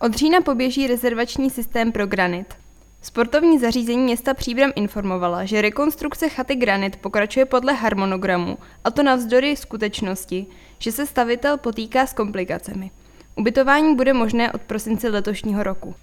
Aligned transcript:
Od 0.00 0.14
října 0.14 0.40
poběží 0.40 0.86
rezervační 0.86 1.50
systém 1.50 1.92
pro 1.92 2.06
Granit. 2.06 2.54
Sportovní 3.02 3.58
zařízení 3.58 4.02
města 4.02 4.34
Příbram 4.34 4.72
informovala, 4.74 5.44
že 5.44 5.62
rekonstrukce 5.62 6.28
chaty 6.28 6.54
Granit 6.54 6.96
pokračuje 6.96 7.46
podle 7.46 7.72
harmonogramu, 7.72 8.58
a 8.84 8.90
to 8.90 9.02
navzdory 9.02 9.56
skutečnosti, 9.56 10.46
že 10.78 10.92
se 10.92 11.06
stavitel 11.06 11.58
potýká 11.58 12.06
s 12.06 12.12
komplikacemi. 12.12 12.90
Ubytování 13.36 13.94
bude 13.94 14.12
možné 14.12 14.52
od 14.52 14.60
prosince 14.60 15.08
letošního 15.08 15.62
roku. 15.62 15.94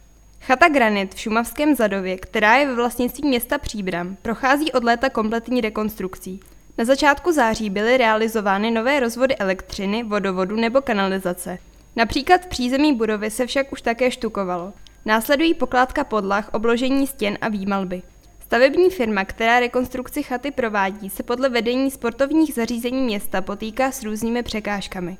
Chata 0.41 0.69
Granit 0.69 1.15
v 1.15 1.19
Šumavském 1.19 1.75
Zadově, 1.75 2.17
která 2.17 2.55
je 2.55 2.67
ve 2.67 2.75
vlastnictví 2.75 3.27
města 3.27 3.57
Příbram, 3.57 4.17
prochází 4.21 4.71
od 4.71 4.83
léta 4.83 5.09
kompletní 5.09 5.61
rekonstrukcí. 5.61 6.39
Na 6.77 6.85
začátku 6.85 7.31
září 7.31 7.69
byly 7.69 7.97
realizovány 7.97 8.71
nové 8.71 8.99
rozvody 8.99 9.35
elektřiny, 9.35 10.03
vodovodu 10.03 10.55
nebo 10.55 10.81
kanalizace. 10.81 11.57
Například 11.95 12.41
v 12.41 12.47
přízemí 12.47 12.93
budovy 12.93 13.31
se 13.31 13.45
však 13.45 13.73
už 13.73 13.81
také 13.81 14.11
štukovalo. 14.11 14.73
Následují 15.05 15.53
pokládka 15.53 16.03
podlah, 16.03 16.49
obložení 16.53 17.07
stěn 17.07 17.37
a 17.41 17.49
výmalby. 17.49 18.01
Stavební 18.39 18.89
firma, 18.89 19.25
která 19.25 19.59
rekonstrukci 19.59 20.23
chaty 20.23 20.51
provádí, 20.51 21.09
se 21.09 21.23
podle 21.23 21.49
vedení 21.49 21.91
sportovních 21.91 22.53
zařízení 22.53 23.01
města 23.01 23.41
potýká 23.41 23.91
s 23.91 24.03
různými 24.03 24.43
překážkami. 24.43 25.17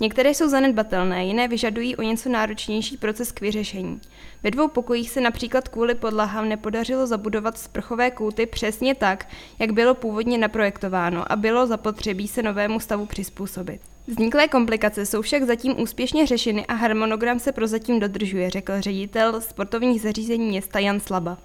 Některé 0.00 0.30
jsou 0.30 0.48
zanedbatelné, 0.48 1.24
jiné 1.24 1.48
vyžadují 1.48 1.96
o 1.96 2.02
něco 2.02 2.28
náročnější 2.28 2.96
proces 2.96 3.32
k 3.32 3.40
vyřešení. 3.40 4.00
Ve 4.42 4.50
dvou 4.50 4.68
pokojích 4.68 5.10
se 5.10 5.20
například 5.20 5.68
kvůli 5.68 5.94
podlahám 5.94 6.48
nepodařilo 6.48 7.06
zabudovat 7.06 7.58
sprchové 7.58 8.10
kouty 8.10 8.46
přesně 8.46 8.94
tak, 8.94 9.28
jak 9.58 9.72
bylo 9.72 9.94
původně 9.94 10.38
naprojektováno 10.38 11.32
a 11.32 11.36
bylo 11.36 11.66
zapotřebí 11.66 12.28
se 12.28 12.42
novému 12.42 12.80
stavu 12.80 13.06
přizpůsobit. 13.06 13.80
Vzniklé 14.06 14.48
komplikace 14.48 15.06
jsou 15.06 15.22
však 15.22 15.42
zatím 15.42 15.80
úspěšně 15.80 16.26
řešeny 16.26 16.66
a 16.66 16.74
harmonogram 16.74 17.38
se 17.38 17.52
prozatím 17.52 18.00
dodržuje, 18.00 18.50
řekl 18.50 18.80
ředitel 18.80 19.40
sportovních 19.40 20.00
zařízení 20.00 20.48
města 20.48 20.78
Jan 20.78 21.00
Slaba. 21.00 21.38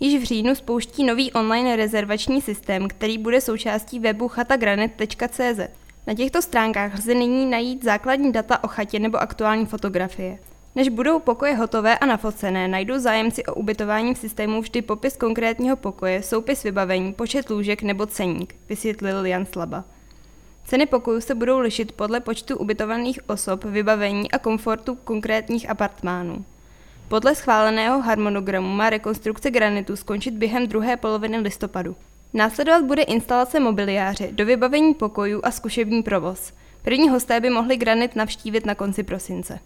Již 0.00 0.22
v 0.22 0.24
říjnu 0.24 0.54
spouští 0.54 1.04
nový 1.04 1.32
online 1.32 1.76
rezervační 1.76 2.40
systém, 2.40 2.88
který 2.88 3.18
bude 3.18 3.40
součástí 3.40 3.98
webu 4.00 4.28
chatagranet.cz. 4.28 5.89
Na 6.10 6.14
těchto 6.14 6.42
stránkách 6.42 6.94
lze 6.94 7.14
nyní 7.14 7.46
najít 7.46 7.84
základní 7.84 8.32
data 8.32 8.64
o 8.64 8.68
chatě 8.68 8.98
nebo 8.98 9.18
aktuální 9.18 9.66
fotografie. 9.66 10.38
Než 10.74 10.88
budou 10.88 11.18
pokoje 11.18 11.54
hotové 11.54 11.98
a 11.98 12.06
nafocené, 12.06 12.68
najdou 12.68 12.98
zájemci 12.98 13.44
o 13.44 13.54
ubytování 13.54 14.14
v 14.14 14.18
systému 14.18 14.60
vždy 14.60 14.82
popis 14.82 15.16
konkrétního 15.16 15.76
pokoje, 15.76 16.22
soupis 16.22 16.62
vybavení, 16.62 17.12
počet 17.12 17.50
lůžek 17.50 17.82
nebo 17.82 18.06
ceník, 18.06 18.54
vysvětlil 18.68 19.26
Jan 19.26 19.46
Slaba. 19.46 19.84
Ceny 20.64 20.86
pokojů 20.86 21.20
se 21.20 21.34
budou 21.34 21.58
lišit 21.58 21.92
podle 21.92 22.20
počtu 22.20 22.56
ubytovaných 22.56 23.20
osob, 23.26 23.64
vybavení 23.64 24.32
a 24.32 24.38
komfortu 24.38 24.94
konkrétních 24.94 25.70
apartmánů. 25.70 26.44
Podle 27.08 27.34
schváleného 27.34 28.00
harmonogramu 28.00 28.68
má 28.68 28.90
rekonstrukce 28.90 29.50
granitu 29.50 29.96
skončit 29.96 30.34
během 30.34 30.66
druhé 30.66 30.96
poloviny 30.96 31.38
listopadu. 31.38 31.96
Následovat 32.34 32.84
bude 32.84 33.02
instalace 33.02 33.60
mobiliáře, 33.60 34.28
do 34.32 34.46
vybavení 34.46 34.94
pokojů 34.94 35.40
a 35.44 35.50
zkušební 35.50 36.02
provoz. 36.02 36.52
První 36.82 37.08
hosté 37.08 37.40
by 37.40 37.50
mohli 37.50 37.76
granit 37.76 38.16
navštívit 38.16 38.66
na 38.66 38.74
konci 38.74 39.02
prosince. 39.02 39.58